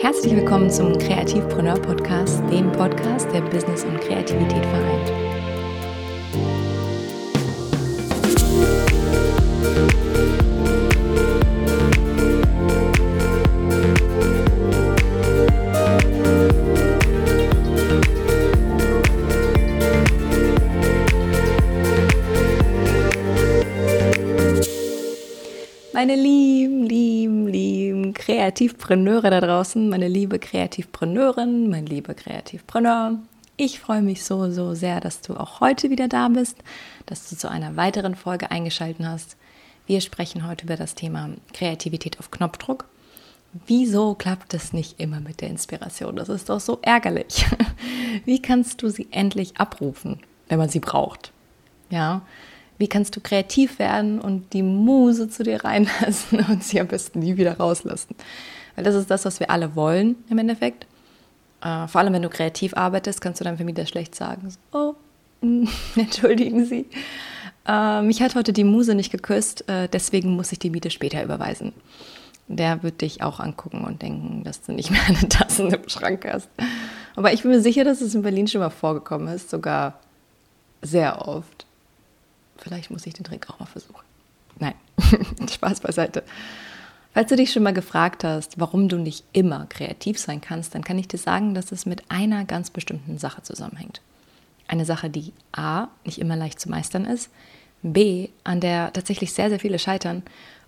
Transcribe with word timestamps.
Herzlich 0.00 0.36
willkommen 0.36 0.70
zum 0.70 0.96
Kreativpreneur 0.96 1.74
Podcast, 1.74 2.40
dem 2.52 2.70
Podcast, 2.70 3.26
der 3.32 3.40
Business 3.40 3.84
und 3.84 4.00
Kreativität 4.00 4.64
vereint. 4.64 5.12
Meine 25.92 26.14
lieben, 26.14 26.84
lieben, 26.84 27.07
Kreativpreneure 28.28 29.30
da 29.30 29.40
draußen, 29.40 29.88
meine 29.88 30.06
liebe 30.06 30.38
Kreativpreneurin, 30.38 31.70
mein 31.70 31.86
lieber 31.86 32.12
Kreativpreneur. 32.12 33.20
Ich 33.56 33.80
freue 33.80 34.02
mich 34.02 34.22
so, 34.22 34.50
so 34.50 34.74
sehr, 34.74 35.00
dass 35.00 35.22
du 35.22 35.32
auch 35.32 35.60
heute 35.60 35.88
wieder 35.88 36.08
da 36.08 36.28
bist, 36.28 36.58
dass 37.06 37.30
du 37.30 37.36
zu 37.36 37.50
einer 37.50 37.76
weiteren 37.76 38.14
Folge 38.14 38.50
eingeschaltet 38.50 39.06
hast. 39.06 39.38
Wir 39.86 40.02
sprechen 40.02 40.46
heute 40.46 40.66
über 40.66 40.76
das 40.76 40.94
Thema 40.94 41.30
Kreativität 41.54 42.18
auf 42.18 42.30
Knopfdruck. 42.30 42.84
Wieso 43.66 44.14
klappt 44.14 44.52
es 44.52 44.74
nicht 44.74 45.00
immer 45.00 45.20
mit 45.20 45.40
der 45.40 45.48
Inspiration? 45.48 46.14
Das 46.16 46.28
ist 46.28 46.50
doch 46.50 46.60
so 46.60 46.80
ärgerlich. 46.82 47.46
Wie 48.26 48.42
kannst 48.42 48.82
du 48.82 48.90
sie 48.90 49.08
endlich 49.10 49.56
abrufen, 49.56 50.20
wenn 50.48 50.58
man 50.58 50.68
sie 50.68 50.80
braucht? 50.80 51.32
Ja, 51.88 52.20
wie 52.78 52.88
kannst 52.88 53.16
du 53.16 53.20
kreativ 53.20 53.78
werden 53.78 54.20
und 54.20 54.52
die 54.52 54.62
Muse 54.62 55.28
zu 55.28 55.42
dir 55.42 55.64
reinlassen 55.64 56.44
und 56.48 56.62
sie 56.62 56.80
am 56.80 56.86
besten 56.86 57.18
nie 57.18 57.36
wieder 57.36 57.56
rauslassen? 57.58 58.14
Weil 58.74 58.84
das 58.84 58.94
ist 58.94 59.10
das, 59.10 59.24
was 59.24 59.40
wir 59.40 59.50
alle 59.50 59.74
wollen 59.74 60.16
im 60.30 60.38
Endeffekt. 60.38 60.86
Äh, 61.60 61.88
vor 61.88 62.00
allem, 62.00 62.12
wenn 62.12 62.22
du 62.22 62.28
kreativ 62.28 62.76
arbeitest, 62.76 63.20
kannst 63.20 63.40
du 63.40 63.44
deinem 63.44 63.56
Vermieter 63.56 63.86
schlecht 63.86 64.14
sagen, 64.14 64.54
oh, 64.72 64.94
entschuldigen 65.96 66.64
Sie, 66.64 66.86
äh, 67.66 68.02
mich 68.02 68.22
hat 68.22 68.34
heute 68.34 68.52
die 68.52 68.64
Muse 68.64 68.94
nicht 68.94 69.12
geküsst, 69.12 69.68
äh, 69.68 69.88
deswegen 69.88 70.34
muss 70.34 70.52
ich 70.52 70.58
die 70.58 70.70
Miete 70.70 70.90
später 70.90 71.22
überweisen. 71.22 71.72
Der 72.48 72.82
wird 72.82 73.02
dich 73.02 73.22
auch 73.22 73.40
angucken 73.40 73.84
und 73.84 74.00
denken, 74.00 74.42
dass 74.42 74.62
du 74.62 74.72
nicht 74.72 74.90
mehr 74.90 75.04
eine 75.06 75.28
Tasse 75.28 75.64
im 75.64 75.88
Schrank 75.88 76.26
hast. 76.26 76.48
Aber 77.14 77.32
ich 77.32 77.42
bin 77.42 77.50
mir 77.50 77.60
sicher, 77.60 77.84
dass 77.84 78.00
es 78.00 78.14
in 78.14 78.22
Berlin 78.22 78.48
schon 78.48 78.60
mal 78.62 78.70
vorgekommen 78.70 79.28
ist, 79.28 79.50
sogar 79.50 80.00
sehr 80.80 81.28
oft. 81.28 81.66
Vielleicht 82.58 82.90
muss 82.90 83.06
ich 83.06 83.14
den 83.14 83.24
Trick 83.24 83.48
auch 83.48 83.58
mal 83.58 83.66
versuchen. 83.66 84.04
Nein, 84.58 84.74
Spaß 85.50 85.80
beiseite. 85.80 86.24
Falls 87.14 87.30
du 87.30 87.36
dich 87.36 87.52
schon 87.52 87.62
mal 87.62 87.72
gefragt 87.72 88.22
hast, 88.22 88.60
warum 88.60 88.88
du 88.88 88.96
nicht 88.96 89.24
immer 89.32 89.66
kreativ 89.68 90.18
sein 90.18 90.40
kannst, 90.40 90.74
dann 90.74 90.84
kann 90.84 90.98
ich 90.98 91.08
dir 91.08 91.18
sagen, 91.18 91.54
dass 91.54 91.72
es 91.72 91.86
mit 91.86 92.10
einer 92.10 92.44
ganz 92.44 92.70
bestimmten 92.70 93.18
Sache 93.18 93.42
zusammenhängt. 93.42 94.00
Eine 94.68 94.84
Sache, 94.84 95.08
die 95.08 95.32
A, 95.52 95.88
nicht 96.04 96.18
immer 96.18 96.36
leicht 96.36 96.60
zu 96.60 96.68
meistern 96.68 97.06
ist, 97.06 97.30
B, 97.82 98.28
an 98.44 98.60
der 98.60 98.92
tatsächlich 98.92 99.32
sehr, 99.32 99.48
sehr 99.48 99.60
viele 99.60 99.78
scheitern 99.78 100.22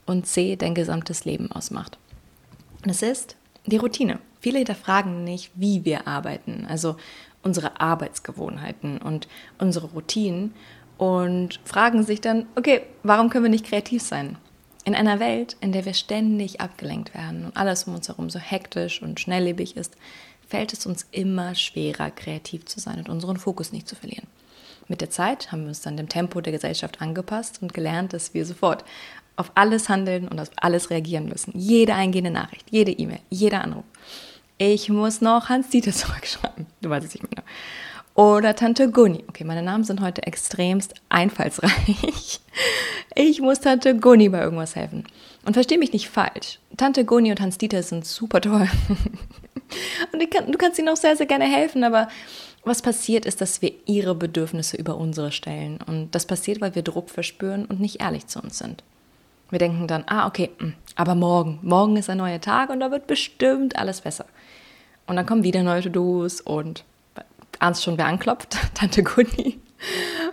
und 0.07 0.27
C, 0.27 0.57
dein 0.57 0.75
gesamtes 0.75 1.25
Leben 1.25 1.53
ausmacht. 1.53 1.99
Und 2.83 2.91
es 2.91 3.03
ist 3.03 3.37
die 3.67 3.77
Routine. 3.77 4.19
Viele 4.41 4.59
hinterfragen 4.59 5.23
nicht, 5.23 5.51
wie 5.55 5.85
wir 5.85 6.09
arbeiten, 6.09 6.67
also 6.69 6.97
unsere 7.43 7.81
Arbeitsgewohnheiten 7.81 8.99
und 8.99 9.29
unsere 9.59 9.89
Routinen 9.89 10.55
und 11.01 11.61
fragen 11.65 12.03
sich 12.05 12.21
dann, 12.21 12.45
okay, 12.57 12.83
warum 13.03 13.31
können 13.31 13.47
wir 13.47 13.51
nicht 13.51 13.65
kreativ 13.65 14.03
sein? 14.03 14.37
In 14.85 14.95
einer 14.95 15.19
Welt, 15.19 15.57
in 15.63 15.73
der 15.73 15.87
wir 15.87 15.95
ständig 15.95 16.61
abgelenkt 16.61 17.15
werden 17.15 17.47
und 17.47 17.57
alles 17.57 17.85
um 17.85 17.95
uns 17.95 18.09
herum 18.09 18.29
so 18.29 18.39
hektisch 18.39 19.01
und 19.01 19.19
schnelllebig 19.19 19.79
ist, 19.79 19.97
fällt 20.47 20.75
es 20.75 20.85
uns 20.85 21.07
immer 21.11 21.55
schwerer, 21.55 22.11
kreativ 22.11 22.67
zu 22.67 22.81
sein 22.81 22.99
und 22.99 23.09
unseren 23.09 23.39
Fokus 23.39 23.73
nicht 23.73 23.89
zu 23.89 23.97
verlieren. 23.97 24.27
Mit 24.89 25.01
der 25.01 25.09
Zeit 25.09 25.51
haben 25.51 25.63
wir 25.63 25.69
uns 25.69 25.81
dann 25.81 25.97
dem 25.97 26.11
Tempo 26.11 26.43
der 26.43 26.53
Gesellschaft 26.53 27.01
angepasst 27.01 27.63
und 27.63 27.73
gelernt, 27.73 28.13
dass 28.13 28.35
wir 28.35 28.45
sofort 28.45 28.85
auf 29.37 29.53
alles 29.55 29.89
handeln 29.89 30.29
und 30.29 30.39
auf 30.39 30.51
alles 30.57 30.91
reagieren 30.91 31.31
müssen. 31.31 31.53
Jede 31.55 31.95
eingehende 31.95 32.31
Nachricht, 32.31 32.67
jede 32.71 32.93
E-Mail, 32.93 33.21
jeder 33.31 33.65
Anruf. 33.65 33.85
Ich 34.59 34.91
muss 34.91 35.23
noch 35.23 35.49
Hans-Dieter 35.49 35.93
zurückschreiben. 35.95 36.67
Du 36.83 36.91
weißt 36.91 37.07
es, 37.07 37.15
ich 37.15 37.23
meine 37.23 37.43
oder 38.21 38.55
Tante 38.55 38.91
Gunni. 38.91 39.25
Okay, 39.29 39.45
meine 39.45 39.63
Namen 39.63 39.83
sind 39.83 40.03
heute 40.03 40.25
extremst 40.25 40.93
einfallsreich. 41.09 42.41
Ich 43.15 43.41
muss 43.41 43.61
Tante 43.61 43.97
Gunni 43.97 44.29
bei 44.29 44.43
irgendwas 44.43 44.77
helfen. 44.77 45.05
Und 45.47 45.55
verstehe 45.55 45.79
mich 45.79 45.95
nicht 45.95 46.11
falsch. 46.11 46.59
Tante 46.77 47.07
Gunni 47.07 47.31
und 47.31 47.41
Hans-Dieter 47.41 47.83
sind 47.83 48.05
super 48.05 48.43
toll. 48.43 48.69
Und 50.13 50.31
kann, 50.31 50.53
du 50.53 50.59
kannst 50.59 50.79
ihnen 50.79 50.91
auch 50.91 50.97
sehr, 50.97 51.17
sehr 51.17 51.25
gerne 51.27 51.47
helfen, 51.47 51.83
aber 51.83 52.09
was 52.63 52.83
passiert 52.83 53.25
ist, 53.25 53.41
dass 53.41 53.63
wir 53.63 53.73
ihre 53.87 54.15
Bedürfnisse 54.15 54.77
über 54.77 54.97
unsere 54.97 55.33
stellen. 55.33 55.79
Und 55.87 56.15
das 56.15 56.27
passiert, 56.27 56.61
weil 56.61 56.75
wir 56.75 56.83
Druck 56.83 57.09
verspüren 57.09 57.65
und 57.65 57.81
nicht 57.81 58.03
ehrlich 58.03 58.27
zu 58.27 58.43
uns 58.43 58.59
sind. 58.59 58.85
Wir 59.49 59.59
denken 59.59 59.87
dann, 59.87 60.05
ah, 60.07 60.27
okay, 60.27 60.51
hm, 60.59 60.75
aber 60.95 61.15
morgen, 61.15 61.59
morgen 61.63 61.97
ist 61.97 62.11
ein 62.11 62.19
neuer 62.19 62.41
Tag 62.41 62.69
und 62.69 62.81
da 62.81 62.91
wird 62.91 63.07
bestimmt 63.07 63.77
alles 63.77 64.03
besser. 64.03 64.27
Und 65.07 65.17
dann 65.17 65.25
kommen 65.25 65.43
wieder 65.43 65.63
neue 65.63 65.83
To-Dos 65.83 66.43
und 66.43 66.85
ahnst 67.61 67.85
schon, 67.85 67.99
wer 67.99 68.07
anklopft? 68.07 68.59
Tante 68.75 69.03
Gunni. 69.03 69.61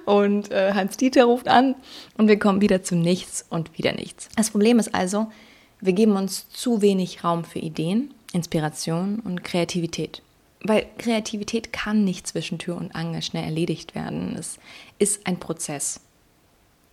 Und 0.06 0.52
äh, 0.52 0.74
Hans-Dieter 0.74 1.26
ruft 1.26 1.48
an 1.48 1.76
und 2.18 2.28
wir 2.28 2.40
kommen 2.40 2.62
wieder 2.62 2.84
zu 2.84 2.96
nichts 2.96 3.46
und 3.50 3.78
wieder 3.78 3.94
nichts. 3.94 4.30
Das 4.36 4.52
Problem 4.52 4.80
ist 4.80 4.94
also, 4.94 5.32
wir 5.80 5.94
geben 5.94 6.18
uns 6.18 6.50
zu 6.50 6.82
wenig 6.82 7.24
Raum 7.24 7.46
für 7.46 7.60
Ideen, 7.60 8.14
Inspiration 8.34 9.20
und 9.20 9.44
Kreativität. 9.44 10.22
Weil 10.62 10.88
Kreativität 10.98 11.72
kann 11.72 12.04
nicht 12.04 12.28
zwischen 12.28 12.58
Tür 12.58 12.78
und 12.78 12.96
Angel 12.96 13.22
schnell 13.22 13.44
erledigt 13.44 13.96
werden. 13.96 14.36
Es 14.38 14.58
ist 14.98 15.28
ein 15.28 15.40
Prozess. 15.40 16.02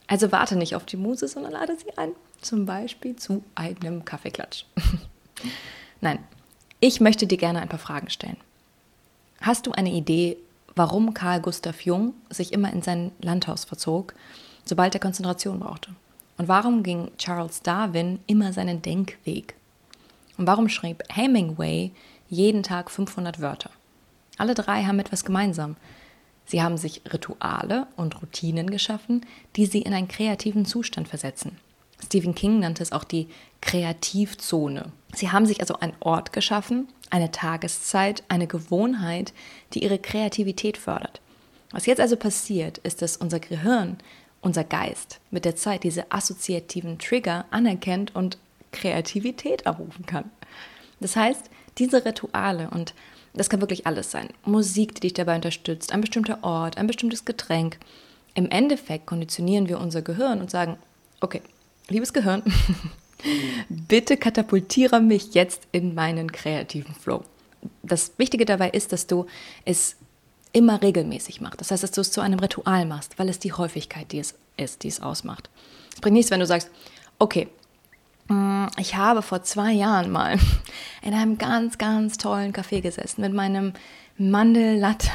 Also 0.06 0.32
warte 0.32 0.56
nicht 0.56 0.76
auf 0.76 0.84
die 0.84 0.98
Muse, 0.98 1.28
sondern 1.28 1.52
lade 1.52 1.76
sie 1.76 1.96
ein. 1.96 2.10
Zum 2.40 2.66
Beispiel 2.66 3.16
zu 3.16 3.42
einem 3.54 4.04
Kaffeeklatsch. 4.04 4.66
Nein, 6.02 6.18
ich 6.78 7.00
möchte 7.00 7.26
dir 7.26 7.38
gerne 7.38 7.62
ein 7.62 7.68
paar 7.68 7.78
Fragen 7.78 8.10
stellen. 8.10 8.36
Hast 9.40 9.66
du 9.66 9.72
eine 9.72 9.92
Idee, 9.92 10.36
warum 10.74 11.14
Karl 11.14 11.40
Gustav 11.40 11.80
Jung 11.82 12.14
sich 12.30 12.52
immer 12.52 12.72
in 12.72 12.82
sein 12.82 13.12
Landhaus 13.20 13.64
verzog, 13.64 14.14
sobald 14.64 14.94
er 14.94 15.00
Konzentration 15.00 15.60
brauchte? 15.60 15.90
Und 16.36 16.48
warum 16.48 16.82
ging 16.82 17.10
Charles 17.18 17.62
Darwin 17.62 18.18
immer 18.26 18.52
seinen 18.52 18.82
Denkweg? 18.82 19.54
Und 20.36 20.46
warum 20.46 20.68
schrieb 20.68 21.02
Hemingway 21.08 21.92
jeden 22.28 22.62
Tag 22.62 22.90
500 22.90 23.40
Wörter? 23.40 23.70
Alle 24.36 24.54
drei 24.54 24.84
haben 24.84 24.98
etwas 24.98 25.24
gemeinsam. 25.24 25.76
Sie 26.46 26.62
haben 26.62 26.76
sich 26.76 27.02
Rituale 27.12 27.86
und 27.96 28.20
Routinen 28.20 28.70
geschaffen, 28.70 29.24
die 29.56 29.66
sie 29.66 29.82
in 29.82 29.94
einen 29.94 30.08
kreativen 30.08 30.66
Zustand 30.66 31.08
versetzen. 31.08 31.58
Stephen 32.03 32.34
King 32.34 32.59
nannte 32.59 32.82
es 32.82 32.93
auch 32.93 33.05
die 33.05 33.28
Kreativzone. 33.60 34.93
Sie 35.15 35.31
haben 35.31 35.47
sich 35.47 35.60
also 35.60 35.75
einen 35.75 35.94
Ort 36.00 36.32
geschaffen, 36.32 36.88
eine 37.10 37.31
Tageszeit, 37.31 38.25
eine 38.28 38.47
Gewohnheit, 38.47 39.32
die 39.72 39.82
ihre 39.82 39.99
Kreativität 39.99 40.77
fördert. 40.77 41.21
Was 41.71 41.87
jetzt 41.87 42.00
also 42.00 42.16
passiert, 42.16 42.78
ist, 42.78 43.03
dass 43.03 43.16
unser 43.16 43.41
Gehirn, 43.41 43.99
unser 44.41 44.65
Geist 44.65 45.21
mit 45.31 45.44
der 45.44 45.56
Zeit 45.56 45.84
diese 45.84 46.10
assoziativen 46.12 46.99
Trigger 46.99 47.47
anerkennt 47.50 48.15
und 48.15 48.38
Kreativität 48.72 49.66
abrufen 49.66 50.06
kann. 50.06 50.31
Das 51.00 51.16
heißt, 51.16 51.50
diese 51.78 52.05
Rituale 52.05 52.71
und 52.71 52.94
das 53.32 53.50
kann 53.50 53.61
wirklich 53.61 53.87
alles 53.87 54.11
sein. 54.11 54.28
Musik, 54.44 54.94
die 54.94 55.00
dich 55.00 55.15
dabei 55.15 55.34
unterstützt, 55.34 55.93
ein 55.93 56.00
bestimmter 56.00 56.38
Ort, 56.43 56.78
ein 56.78 56.87
bestimmtes 56.87 57.25
Getränk. 57.25 57.78
Im 58.34 58.49
Endeffekt 58.50 59.06
konditionieren 59.06 59.69
wir 59.69 59.81
unser 59.81 60.03
Gehirn 60.03 60.40
und 60.40 60.50
sagen, 60.50 60.76
okay, 61.20 61.43
liebes 61.88 62.12
Gehirn, 62.12 62.42
bitte 63.69 64.16
katapultiere 64.16 65.00
mich 65.00 65.34
jetzt 65.34 65.66
in 65.72 65.94
meinen 65.94 66.32
kreativen 66.32 66.94
Flow. 66.94 67.25
Das 67.82 68.12
Wichtige 68.19 68.44
dabei 68.44 68.70
ist, 68.70 68.92
dass 68.92 69.06
du 69.06 69.26
es 69.64 69.96
immer 70.52 70.82
regelmäßig 70.82 71.40
machst. 71.40 71.60
Das 71.60 71.70
heißt, 71.70 71.82
dass 71.82 71.90
du 71.90 72.00
es 72.00 72.12
zu 72.12 72.20
einem 72.20 72.38
Ritual 72.38 72.86
machst, 72.86 73.19
weil 73.19 73.28
es 73.28 73.38
die 73.38 73.52
Häufigkeit 73.52 74.12
die 74.12 74.20
es 74.20 74.34
ist, 74.56 74.84
die 74.84 74.88
es 74.88 75.02
ausmacht. 75.02 75.50
Es 75.94 76.00
bringt 76.00 76.14
nichts, 76.14 76.31
wenn 76.31 76.40
du 76.40 76.46
sagst, 76.46 76.70
okay, 77.19 77.48
mm, 78.28 78.66
ich 78.78 78.94
habe 78.96 79.22
vor 79.22 79.42
zwei 79.42 79.72
Jahren 79.72 80.10
mal 80.10 80.38
in 81.02 81.12
einem 81.12 81.38
ganz, 81.38 81.78
ganz 81.78 82.19
tollen 82.19 82.52
Café 82.52 82.80
gesessen 82.80 83.22
mit 83.22 83.32
meinem 83.32 83.72
Mandellatte 84.16 85.08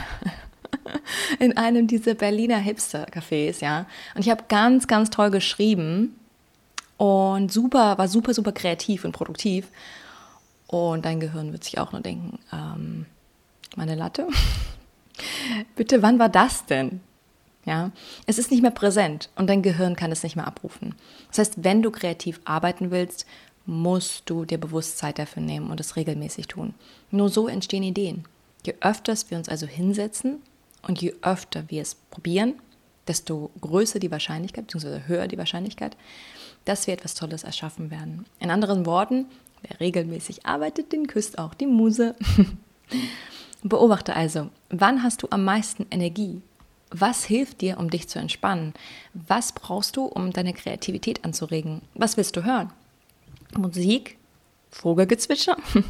in 1.40 1.56
einem 1.56 1.88
dieser 1.88 2.16
Berliner 2.16 2.58
Hipster-Cafés, 2.58 3.62
ja. 3.62 3.86
Und 4.16 4.22
ich 4.22 4.30
habe 4.30 4.44
ganz, 4.50 4.88
ganz 4.88 5.10
toll 5.10 5.32
geschrieben 5.32 6.19
und 7.00 7.50
super, 7.50 7.98
war 7.98 8.10
super, 8.10 8.34
super 8.34 8.52
kreativ 8.52 9.06
und 9.06 9.14
produktiv. 9.14 9.70
Und 10.68 11.06
dein 11.06 11.22
Gehirn 11.22 11.54
wird 11.54 11.64
sich 11.64 11.80
auch 11.80 11.94
nur 11.94 12.02
denken, 12.02 12.40
ähm, 12.52 13.06
meine 13.78 13.96
Latte? 13.96 14.28
Bitte, 15.78 16.02
wann 16.02 16.20
war 16.20 16.28
das 16.28 16.66
denn? 16.66 17.00
Ja, 17.64 17.92
es 18.26 18.38
ist 18.38 18.52
nicht 18.52 18.62
mehr 18.62 18.72
präsent 18.72 19.30
und 19.38 19.48
dein 19.48 19.62
Gehirn 19.62 19.96
kann 19.96 20.12
es 20.12 20.24
nicht 20.24 20.36
mehr 20.36 20.46
abrufen. 20.46 20.94
Das 21.30 21.38
heißt, 21.38 21.64
wenn 21.64 21.82
du 21.82 21.90
kreativ 21.90 22.42
arbeiten 22.44 22.92
willst, 22.92 23.26
musst 23.66 24.30
du 24.30 24.44
dir 24.44 24.58
bewusst 24.58 24.98
Zeit 24.98 25.20
dafür 25.20 25.42
nehmen 25.42 25.72
und 25.72 25.80
es 25.80 25.96
regelmäßig 25.96 26.48
tun. 26.48 26.74
Nur 27.12 27.30
so 27.30 27.48
entstehen 27.48 27.84
Ideen. 27.84 28.26
Je 28.66 28.76
öfter 28.82 29.16
wir 29.30 29.38
uns 29.38 29.48
also 29.48 29.68
hinsetzen 29.68 30.42
und 30.82 31.02
je 31.02 31.16
öfter 31.22 31.64
wir 31.70 31.82
es 31.82 31.96
probieren, 31.96 32.56
desto 33.10 33.52
größer 33.60 34.00
die 34.00 34.12
Wahrscheinlichkeit, 34.12 34.68
beziehungsweise 34.68 35.08
höher 35.08 35.28
die 35.28 35.38
Wahrscheinlichkeit, 35.38 35.98
dass 36.64 36.88
wir 36.88 36.94
etwas 36.94 37.16
Tolles 37.16 37.44
erschaffen 37.44 37.92
werden. 37.92 38.26
In 38.40 38.52
anderen 38.52 38.86
Worten, 38.86 39.26
wer 39.64 39.80
regelmäßig 39.80 40.46
arbeitet, 40.46 40.94
den 40.94 41.08
küsst 41.08 41.40
auch 41.40 41.54
die 41.54 41.66
Muse. 41.66 42.16
Beobachte 43.64 44.16
also, 44.16 44.50
wann 44.70 45.04
hast 45.04 45.24
du 45.24 45.28
am 45.32 45.44
meisten 45.44 45.86
Energie? 45.92 46.42
Was 46.92 47.26
hilft 47.26 47.62
dir, 47.62 47.78
um 47.78 47.90
dich 47.90 48.08
zu 48.08 48.20
entspannen? 48.20 48.74
Was 49.14 49.52
brauchst 49.52 49.98
du, 49.98 50.06
um 50.06 50.32
deine 50.32 50.54
Kreativität 50.54 51.26
anzuregen? 51.26 51.82
Was 51.94 52.16
willst 52.16 52.36
du 52.36 52.46
hören? 52.46 52.72
Musik? 53.58 54.18
Vogelgezwitscher? 54.72 55.58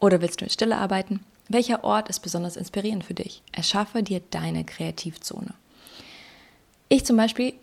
Oder 0.00 0.20
willst 0.20 0.40
du 0.40 0.44
in 0.44 0.50
Stille 0.50 0.76
arbeiten? 0.76 1.20
Welcher 1.48 1.84
Ort 1.84 2.08
ist 2.08 2.20
besonders 2.20 2.56
inspirierend 2.56 3.04
für 3.04 3.14
dich? 3.14 3.42
Erschaffe 3.52 4.02
dir 4.02 4.20
deine 4.30 4.64
Kreativzone. 4.64 5.54
Ich 6.88 7.04
zum 7.04 7.16
Beispiel, 7.16 7.54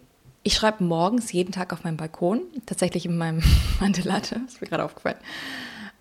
ich 0.44 0.54
schreibe 0.54 0.84
morgens 0.84 1.32
jeden 1.32 1.52
Tag 1.52 1.74
auf 1.74 1.84
meinem 1.84 1.98
Balkon, 1.98 2.42
tatsächlich 2.66 3.06
in 3.06 3.18
meinem 3.18 3.42
Mantellatte, 3.80 4.42
ist 4.48 4.62
mir 4.62 4.68
gerade 4.68 4.84
aufgefallen. 4.84 5.18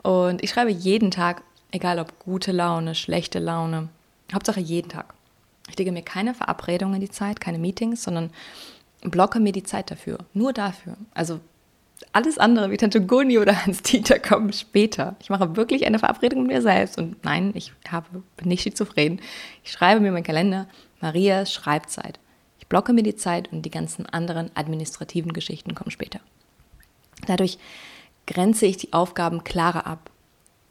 Und 0.02 0.42
ich 0.42 0.50
schreibe 0.50 0.70
jeden 0.70 1.10
Tag 1.10 1.42
Egal 1.74 1.98
ob 1.98 2.20
gute 2.20 2.52
Laune, 2.52 2.94
schlechte 2.94 3.40
Laune. 3.40 3.88
Hauptsache 4.32 4.60
jeden 4.60 4.90
Tag. 4.90 5.12
Ich 5.68 5.76
lege 5.76 5.90
mir 5.90 6.02
keine 6.02 6.32
Verabredungen 6.32 6.94
in 6.94 7.00
die 7.00 7.10
Zeit, 7.10 7.40
keine 7.40 7.58
Meetings, 7.58 8.04
sondern 8.04 8.30
blocke 9.02 9.40
mir 9.40 9.50
die 9.50 9.64
Zeit 9.64 9.90
dafür. 9.90 10.18
Nur 10.34 10.52
dafür. 10.52 10.96
Also 11.14 11.40
alles 12.12 12.38
andere 12.38 12.70
wie 12.70 12.76
Tante 12.76 13.04
Guni 13.04 13.38
oder 13.38 13.66
Hans-Dieter 13.66 14.20
kommen 14.20 14.52
später. 14.52 15.16
Ich 15.18 15.30
mache 15.30 15.56
wirklich 15.56 15.84
eine 15.84 15.98
Verabredung 15.98 16.42
mit 16.42 16.52
mir 16.52 16.62
selbst. 16.62 16.96
Und 16.96 17.24
nein, 17.24 17.50
ich 17.56 17.72
habe, 17.88 18.22
bin 18.36 18.46
nicht 18.46 18.62
schizophren. 18.62 19.20
Ich 19.64 19.72
schreibe 19.72 20.00
mir 20.00 20.12
meinen 20.12 20.22
Kalender. 20.22 20.68
Marias 21.00 21.52
Schreibzeit. 21.52 22.20
Blocke 22.74 22.92
mir 22.92 23.04
die 23.04 23.14
Zeit 23.14 23.52
und 23.52 23.62
die 23.62 23.70
ganzen 23.70 24.04
anderen 24.04 24.50
administrativen 24.56 25.32
Geschichten 25.32 25.76
kommen 25.76 25.92
später. 25.92 26.18
Dadurch 27.24 27.56
grenze 28.26 28.66
ich 28.66 28.76
die 28.76 28.92
Aufgaben 28.92 29.44
klarer 29.44 29.86
ab. 29.86 30.10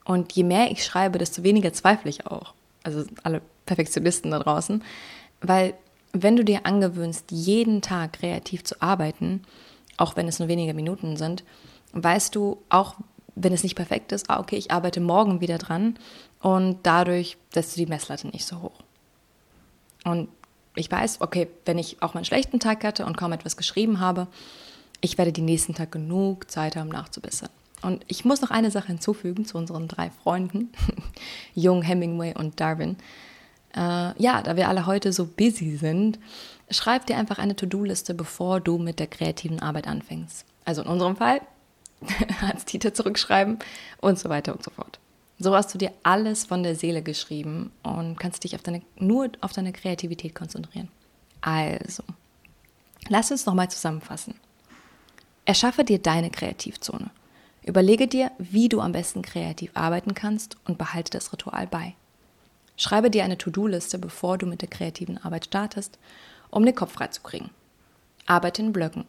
Und 0.03 0.33
je 0.33 0.44
mehr 0.44 0.69
ich 0.69 0.83
schreibe, 0.83 1.17
desto 1.17 1.44
weniger 1.44 1.71
zweifle 1.71 2.09
ich 2.09 2.27
auch. 2.27 2.55
Also 2.83 3.05
alle 3.23 3.41
Perfektionisten 3.65 4.31
da 4.31 4.39
draußen. 4.39 4.83
Weil 5.39 5.75
wenn 6.11 6.35
du 6.35 6.44
dir 6.44 6.65
angewöhnst, 6.65 7.31
jeden 7.31 7.81
Tag 7.81 8.19
kreativ 8.19 8.65
zu 8.65 8.81
arbeiten, 8.81 9.44
auch 9.95 10.17
wenn 10.17 10.27
es 10.27 10.39
nur 10.39 10.50
wenige 10.50 10.73
Minuten 10.73 11.15
sind, 11.15 11.45
weißt 11.94 12.35
du, 12.35 12.61
auch 12.67 12.95
wenn 13.35 13.53
es 13.53 13.63
nicht 13.63 13.75
perfekt 13.75 14.11
ist, 14.11 14.29
ah, 14.29 14.41
okay, 14.41 14.57
ich 14.57 14.71
arbeite 14.71 15.00
morgen 15.00 15.39
wieder 15.39 15.57
dran 15.57 15.97
und 16.41 16.79
dadurch 16.83 17.38
setzt 17.53 17.77
du 17.77 17.79
die 17.79 17.89
Messlatte 17.89 18.27
nicht 18.27 18.45
so 18.45 18.61
hoch. 18.61 18.81
Und 20.03 20.27
ich 20.75 20.91
weiß, 20.91 21.21
okay, 21.21 21.47
wenn 21.65 21.77
ich 21.77 22.01
auch 22.01 22.13
mal 22.13 22.19
einen 22.19 22.25
schlechten 22.25 22.59
Tag 22.59 22.83
hatte 22.83 23.05
und 23.05 23.17
kaum 23.17 23.31
etwas 23.31 23.57
geschrieben 23.57 23.99
habe, 23.99 24.27
ich 25.01 25.17
werde 25.17 25.31
die 25.31 25.41
nächsten 25.41 25.73
Tag 25.73 25.91
genug 25.91 26.49
Zeit 26.49 26.75
haben, 26.75 26.89
nachzubessern. 26.89 27.49
Und 27.81 28.05
ich 28.07 28.23
muss 28.23 28.41
noch 28.41 28.51
eine 28.51 28.71
Sache 28.71 28.87
hinzufügen 28.87 29.45
zu 29.45 29.57
unseren 29.57 29.87
drei 29.87 30.09
Freunden, 30.09 30.71
Jung, 31.53 31.81
Hemingway 31.81 32.33
und 32.33 32.59
Darwin. 32.59 32.97
Äh, 33.75 34.21
ja, 34.21 34.41
da 34.41 34.55
wir 34.55 34.69
alle 34.69 34.85
heute 34.85 35.11
so 35.11 35.25
busy 35.25 35.75
sind, 35.75 36.19
schreib 36.69 37.05
dir 37.07 37.17
einfach 37.17 37.39
eine 37.39 37.55
To-Do-Liste, 37.55 38.13
bevor 38.13 38.61
du 38.61 38.77
mit 38.77 38.99
der 38.99 39.07
kreativen 39.07 39.59
Arbeit 39.59 39.87
anfängst. 39.87 40.45
Also 40.63 40.81
in 40.81 40.87
unserem 40.87 41.17
Fall 41.17 41.41
als 42.41 42.65
Dieter 42.65 42.93
zurückschreiben 42.93 43.59
und 43.99 44.17
so 44.17 44.29
weiter 44.29 44.53
und 44.53 44.63
so 44.63 44.71
fort. 44.71 44.99
So 45.43 45.53
hast 45.53 45.73
du 45.73 45.77
dir 45.77 45.91
alles 46.03 46.45
von 46.45 46.63
der 46.63 46.73
Seele 46.73 47.01
geschrieben 47.01 47.69
und 47.83 48.17
kannst 48.17 48.45
dich 48.45 48.55
auf 48.55 48.61
deine, 48.61 48.81
nur 48.95 49.29
auf 49.41 49.51
deine 49.51 49.73
Kreativität 49.73 50.33
konzentrieren. 50.33 50.87
Also, 51.41 52.01
lass 53.09 53.29
uns 53.29 53.45
nochmal 53.45 53.69
zusammenfassen. 53.69 54.35
Erschaffe 55.43 55.83
dir 55.83 55.99
deine 55.99 56.31
Kreativzone. 56.31 57.11
Überlege 57.65 58.07
dir, 58.07 58.31
wie 58.37 58.69
du 58.69 58.79
am 58.79 58.93
besten 58.93 59.21
kreativ 59.21 59.71
arbeiten 59.73 60.13
kannst 60.13 60.55
und 60.63 60.77
behalte 60.77 61.11
das 61.11 61.33
Ritual 61.33 61.67
bei. 61.67 61.93
Schreibe 62.77 63.11
dir 63.11 63.25
eine 63.25 63.37
To-Do-Liste, 63.37 63.97
bevor 63.97 64.37
du 64.37 64.45
mit 64.45 64.61
der 64.61 64.69
kreativen 64.69 65.17
Arbeit 65.17 65.43
startest, 65.43 65.99
um 66.51 66.65
den 66.65 66.73
Kopf 66.73 66.93
frei 66.93 67.07
zu 67.07 67.21
kriegen. 67.21 67.49
Arbeite 68.25 68.61
in 68.61 68.71
Blöcken. 68.71 69.03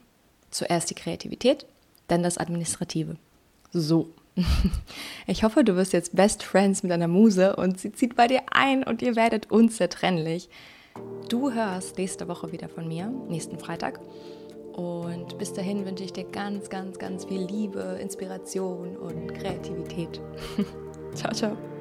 Zuerst 0.51 0.91
die 0.91 0.97
Kreativität, 0.97 1.65
dann 2.09 2.25
das 2.25 2.39
Administrative. 2.39 3.19
So. 3.73 4.09
Ich 5.27 5.43
hoffe, 5.43 5.65
du 5.65 5.75
wirst 5.77 5.95
jetzt 5.95 6.15
Best 6.15 6.43
Friends 6.43 6.83
mit 6.83 6.93
deiner 6.93 7.09
Muse 7.09 7.57
und 7.57 7.81
sie 7.81 7.93
zieht 7.93 8.15
bei 8.15 8.27
dir 8.27 8.43
ein 8.51 8.85
und 8.85 9.01
ihr 9.01 9.17
werdet 9.17 9.51
unzertrennlich. 9.51 10.51
Du 11.29 11.53
hörst 11.53 11.97
nächste 11.97 12.29
Woche 12.29 12.53
wieder 12.53 12.69
von 12.69 12.87
mir, 12.87 13.07
nächsten 13.29 13.59
Freitag. 13.59 14.01
Und 14.75 15.39
bis 15.39 15.53
dahin 15.53 15.87
wünsche 15.87 16.05
ich 16.05 16.13
dir 16.13 16.25
ganz, 16.25 16.69
ganz, 16.69 16.99
ganz 16.99 17.25
viel 17.25 17.43
Liebe, 17.43 17.99
Inspiration 18.03 18.97
und 18.97 19.33
Kreativität. 19.33 20.21
ciao, 21.15 21.33
ciao. 21.33 21.74